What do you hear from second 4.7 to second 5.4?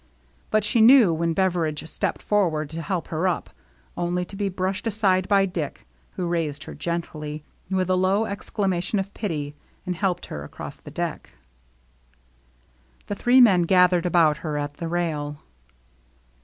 aside